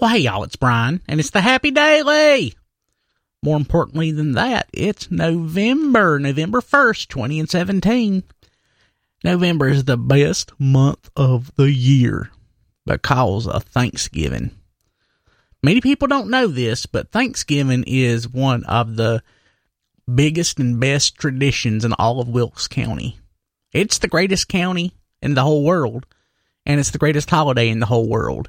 [0.00, 2.54] Well, hey, y'all, it's Brian, and it's the Happy Daily.
[3.42, 8.22] More importantly than that, it's November, November 1st, 2017.
[9.24, 12.30] November is the best month of the year
[12.86, 14.52] because of Thanksgiving.
[15.64, 19.20] Many people don't know this, but Thanksgiving is one of the
[20.14, 23.18] biggest and best traditions in all of Wilkes County.
[23.72, 26.06] It's the greatest county in the whole world,
[26.64, 28.48] and it's the greatest holiday in the whole world,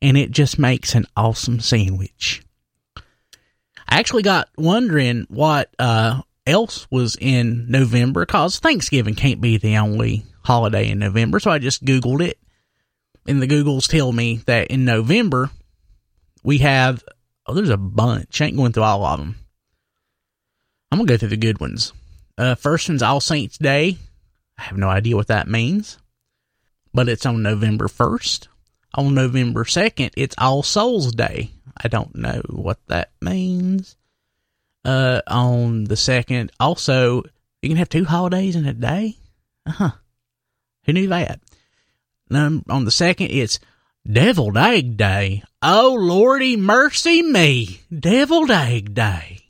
[0.00, 2.42] and it just makes an awesome sandwich.
[3.88, 9.76] I actually got wondering what uh, else was in November because Thanksgiving can't be the
[9.78, 12.38] only holiday in November, so I just Googled it,
[13.26, 15.50] and the Googles tell me that in November
[16.42, 17.02] we have
[17.46, 18.40] oh, there's a bunch.
[18.40, 19.36] I ain't going through all of them.
[20.90, 21.92] I'm gonna go through the good ones.
[22.36, 23.96] Uh, first one's All Saints Day.
[24.58, 25.98] I have no idea what that means,
[26.92, 28.48] but it's on November 1st.
[28.94, 31.50] On November 2nd, it's All Souls Day.
[31.76, 33.96] I don't know what that means.
[34.84, 37.22] Uh, on the 2nd, also,
[37.62, 39.16] you can have two holidays in a day?
[39.66, 39.90] Uh huh.
[40.84, 41.40] Who knew that?
[42.30, 43.60] Um, on the 2nd, it's
[44.10, 45.42] Deviled Egg Day.
[45.60, 47.80] Oh, Lordy mercy me.
[47.94, 49.40] Deviled Egg Day.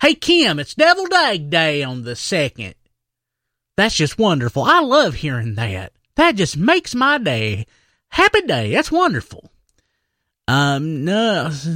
[0.00, 2.74] Hey, Kim, it's Deviled Egg Day on the 2nd.
[3.76, 4.62] That's just wonderful.
[4.62, 5.92] I love hearing that.
[6.14, 7.66] That just makes my day.
[8.08, 8.72] Happy day.
[8.72, 9.50] That's wonderful.
[10.46, 11.50] Um, no,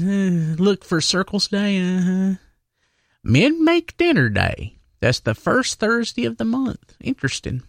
[0.59, 1.79] look for Circles Day.
[1.81, 2.35] Uh-huh.
[3.23, 4.79] Men Make Dinner Day.
[5.01, 6.97] That's the first Thursday of the month.
[7.01, 7.63] Interesting.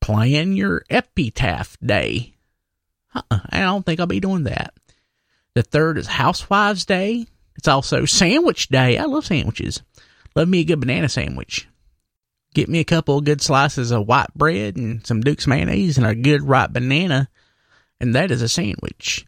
[0.00, 2.34] Plan Your Epitaph Day.
[3.14, 4.74] Uh-uh, I don't think I'll be doing that.
[5.54, 7.26] The third is Housewives Day.
[7.56, 8.98] It's also Sandwich Day.
[8.98, 9.82] I love sandwiches.
[10.36, 11.66] Love me a good banana sandwich.
[12.54, 16.06] Get me a couple of good slices of white bread and some Duke's mayonnaise and
[16.06, 17.28] a good ripe banana,
[18.00, 19.26] and that is a sandwich.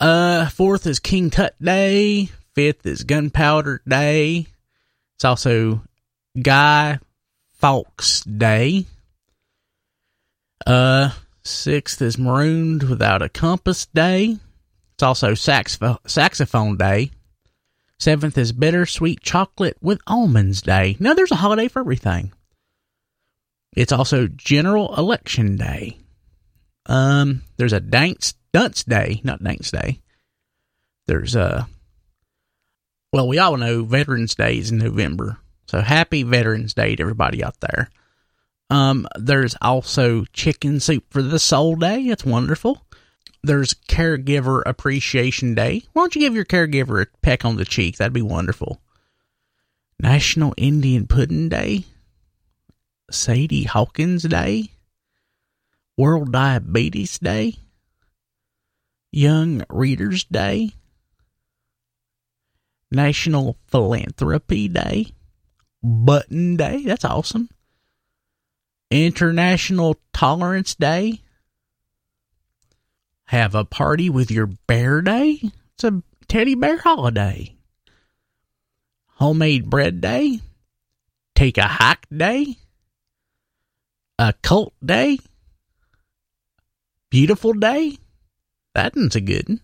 [0.00, 2.28] Uh, fourth is King Tut Day.
[2.54, 4.46] Fifth is Gunpowder Day.
[5.16, 5.82] It's also
[6.40, 6.98] Guy
[7.60, 8.86] Fawkes Day.
[10.66, 11.10] Uh,
[11.42, 14.36] sixth is Marooned Without a Compass Day.
[14.94, 17.10] It's also saxoph- Saxophone Day.
[17.98, 20.96] Seventh is Bittersweet Chocolate with Almonds Day.
[21.00, 22.32] Now, there's a holiday for everything.
[23.76, 25.98] It's also General Election Day.
[26.88, 30.00] Um, there's a Dance Day, not Dance Day.
[31.06, 31.68] There's a,
[33.12, 35.38] well, we all know Veterans Day is in November.
[35.66, 37.90] So happy Veterans Day to everybody out there.
[38.70, 42.02] Um, there's also Chicken Soup for the Soul Day.
[42.04, 42.82] It's wonderful
[43.42, 45.82] there's Caregiver Appreciation Day.
[45.92, 47.96] Why don't you give your caregiver a peck on the cheek?
[47.96, 48.80] That'd be wonderful.
[50.00, 51.84] National Indian Pudding Day.
[53.10, 54.70] Sadie Hawkins Day.
[55.98, 57.56] World Diabetes Day.
[59.12, 60.70] Young Readers Day.
[62.90, 65.08] National Philanthropy Day.
[65.82, 66.84] Button Day.
[66.84, 67.50] That's awesome.
[68.90, 71.20] International Tolerance Day
[73.28, 75.40] have a party with your bear day?
[75.74, 77.56] It's a teddy bear holiday.
[79.16, 80.40] Homemade bread day?
[81.34, 82.56] Take a hike day?
[84.18, 85.18] A cult day?
[87.10, 87.98] Beautiful day?
[88.74, 89.60] That one's a good one.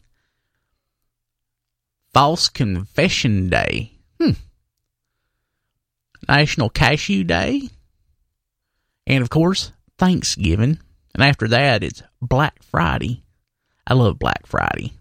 [2.12, 3.92] False Confession Day.
[4.20, 4.30] Hmm.
[6.28, 7.68] National Cashew Day.
[9.06, 10.78] And of course, Thanksgiving.
[11.14, 13.24] And after that, it's Black Friday.
[13.86, 14.92] I love Black Friday.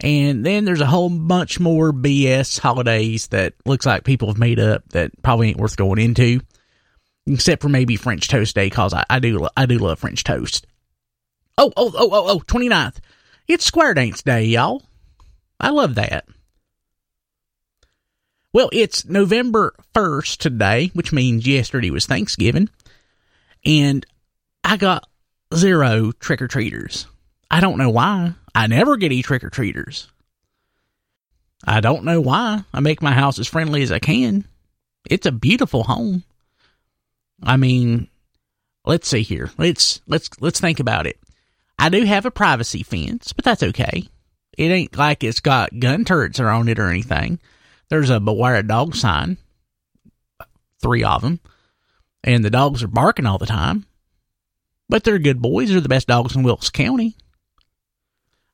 [0.00, 4.58] And then there's a whole bunch more BS holidays that looks like people have made
[4.58, 6.40] up that probably ain't worth going into,
[7.26, 10.66] except for maybe French Toast Day because I, I do I do love French toast.
[11.58, 12.96] Oh oh oh oh oh 29th.
[13.46, 14.82] It's Square Dance Day, y'all.
[15.60, 16.24] I love that.
[18.52, 22.68] Well, it's November 1st today, which means yesterday was Thanksgiving,
[23.64, 24.04] and
[24.62, 25.08] I got
[25.54, 27.06] zero trick or treaters.
[27.50, 28.34] I don't know why.
[28.54, 30.08] I never get any trick or treaters.
[31.64, 32.64] I don't know why.
[32.72, 34.44] I make my house as friendly as I can.
[35.08, 36.24] It's a beautiful home.
[37.42, 38.08] I mean,
[38.84, 39.50] let's see here.
[39.58, 41.18] Let's let's let's think about it.
[41.82, 44.08] I do have a privacy fence, but that's okay.
[44.56, 47.40] It ain't like it's got gun turrets on it or anything.
[47.88, 49.36] There's a beware a dog sign,
[50.80, 51.40] three of them,
[52.22, 53.86] and the dogs are barking all the time.
[54.88, 55.70] But they're good boys.
[55.70, 57.16] They're the best dogs in Wilkes County.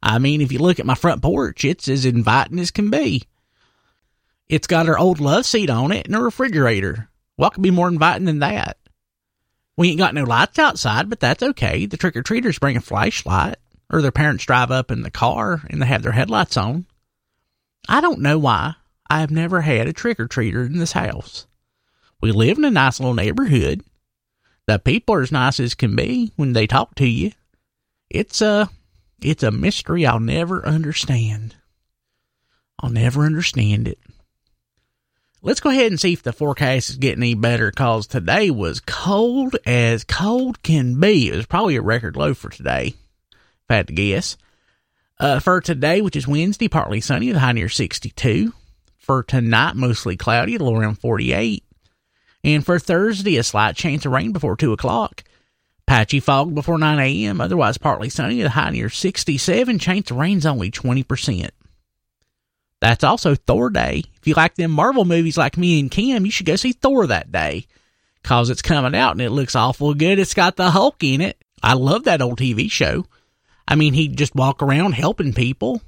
[0.02, 3.24] I mean, if you look at my front porch, it's as inviting as can be.
[4.48, 7.10] It's got our old love seat on it and a refrigerator.
[7.36, 8.78] What could be more inviting than that?
[9.78, 11.86] We ain't got no lights outside, but that's okay.
[11.86, 13.58] The trick or treaters bring a flashlight.
[13.88, 16.84] or their parents drive up in the car and they have their headlights on.
[17.88, 18.74] I don't know why
[19.08, 21.46] I have never had a trick or treater in this house.
[22.20, 23.84] We live in a nice little neighborhood.
[24.66, 27.30] The people are as nice as can be when they talk to you.
[28.10, 28.68] It's a,
[29.22, 31.54] it's a mystery I'll never understand.
[32.80, 34.00] I'll never understand it.
[35.40, 38.80] Let's go ahead and see if the forecast is getting any better because today was
[38.80, 41.28] cold as cold can be.
[41.28, 42.94] It was probably a record low for today,
[43.30, 44.36] if I had to guess.
[45.20, 48.52] Uh, for today, which is Wednesday, partly sunny, the high near 62.
[48.96, 51.62] For tonight, mostly cloudy, low around 48.
[52.42, 55.22] And for Thursday, a slight chance of rain before 2 o'clock.
[55.86, 59.78] Patchy fog before 9 a.m., otherwise partly sunny, the high near 67.
[59.78, 61.50] Chance of rain's only 20%.
[62.80, 64.04] That's also Thor Day.
[64.20, 67.06] If you like them Marvel movies like me and Kim, you should go see Thor
[67.06, 67.66] that day.
[68.22, 70.18] Cause it's coming out and it looks awful good.
[70.18, 71.42] It's got the Hulk in it.
[71.62, 73.06] I love that old TV show.
[73.66, 75.80] I mean, he'd just walk around helping people.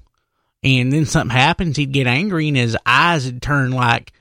[0.62, 4.12] And then something happens, he'd get angry and his eyes would turn like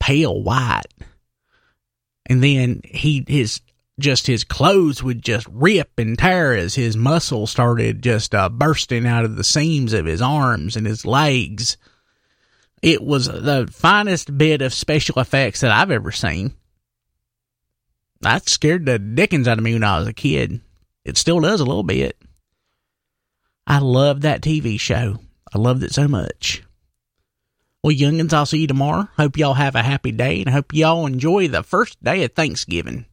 [0.00, 0.82] pale white.
[2.26, 3.60] And then he, his,
[4.00, 9.06] just his clothes would just rip and tear as his muscles started just uh, bursting
[9.06, 11.76] out of the seams of his arms and his legs.
[12.82, 16.54] It was the finest bit of special effects that I've ever seen.
[18.20, 20.60] That scared the dickens out of me when I was a kid.
[21.04, 22.20] It still does a little bit.
[23.66, 25.18] I love that TV show.
[25.52, 26.62] I loved it so much.
[27.82, 29.08] Well, youngins, I'll see you tomorrow.
[29.16, 33.06] Hope y'all have a happy day and hope y'all enjoy the first day of Thanksgiving.